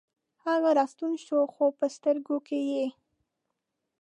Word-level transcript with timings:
هغه 0.45 0.69
راستون 0.79 1.13
شو، 1.23 1.37
خوپه 1.53 1.85
سترګوکې 1.95 2.59
یې 2.71 2.87